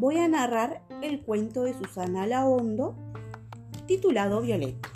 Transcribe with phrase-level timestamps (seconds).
[0.00, 2.94] voy a narrar el cuento de Susana Laondo
[3.86, 4.88] titulado Violeta.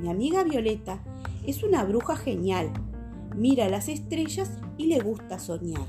[0.00, 1.00] Mi amiga Violeta
[1.46, 2.72] es una bruja genial.
[3.34, 5.84] Mira las estrellas y le gusta soñar.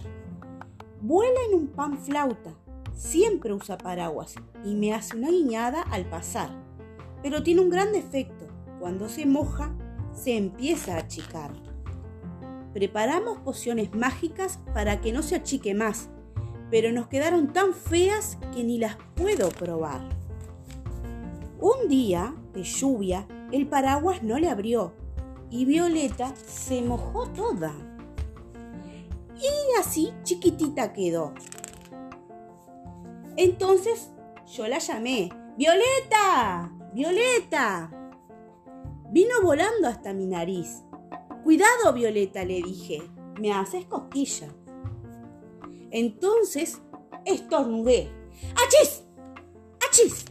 [1.02, 2.54] Vuela en un pan flauta,
[2.94, 6.50] siempre usa paraguas y me hace una guiñada al pasar.
[7.24, 8.46] Pero tiene un gran defecto.
[8.82, 9.74] Cuando se moja,
[10.12, 11.52] se empieza a achicar.
[12.74, 16.10] Preparamos pociones mágicas para que no se achique más
[16.70, 20.02] pero nos quedaron tan feas que ni las puedo probar.
[21.60, 24.94] Un día de lluvia, el paraguas no le abrió
[25.50, 27.74] y Violeta se mojó toda.
[29.36, 31.34] Y así chiquitita quedó.
[33.38, 34.12] Entonces
[34.48, 37.92] yo la llamé, Violeta, Violeta.
[39.12, 40.84] Vino volando hasta mi nariz.
[41.44, 43.02] Cuidado, Violeta, le dije,
[43.40, 44.48] me haces cosquilla.
[45.92, 46.82] Entonces
[47.26, 48.10] estornudé.
[48.56, 49.04] ¡Achis!
[49.88, 50.26] ¡Achis!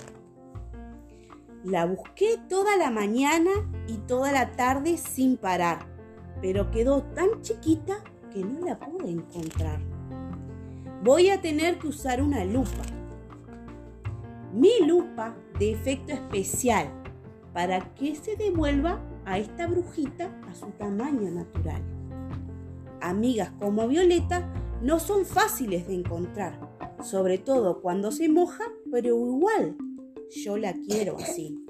[1.65, 3.51] La busqué toda la mañana
[3.89, 5.87] y toda la tarde sin parar,
[6.41, 7.99] pero quedó tan chiquita
[8.33, 9.81] que no la pude encontrar.
[11.03, 12.85] Voy a tener que usar una lupa.
[14.53, 16.89] Mi lupa de efecto especial
[17.53, 21.83] para que se devuelva a esta brujita a su tamaño natural.
[23.01, 24.49] Amigas como Violeta
[24.83, 26.61] no son fáciles de encontrar,
[27.03, 29.77] sobre todo cuando se moja, pero igual
[30.45, 31.66] yo la quiero así.